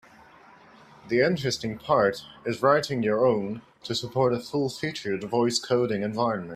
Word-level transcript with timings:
The 1.09 1.21
interesting 1.21 1.77
part 1.77 2.23
is 2.43 2.63
writing 2.63 3.03
your 3.03 3.23
own 3.23 3.61
to 3.83 3.93
support 3.93 4.33
a 4.33 4.39
full-featured 4.39 5.23
voice 5.25 5.59
coding 5.59 6.01
environment. 6.01 6.49